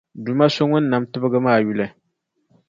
Duuma 0.23 0.45
so 0.55 0.63
Ŋun 0.69 0.85
nam 0.91 1.03
tibgi 1.11 1.39
maa 1.45 1.59
yuli. 1.65 1.85